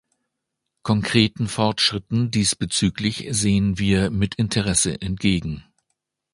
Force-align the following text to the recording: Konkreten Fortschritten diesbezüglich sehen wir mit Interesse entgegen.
Konkreten 0.81 1.47
Fortschritten 1.47 2.31
diesbezüglich 2.31 3.27
sehen 3.29 3.77
wir 3.77 4.09
mit 4.09 4.33
Interesse 4.33 4.99
entgegen. 4.99 5.63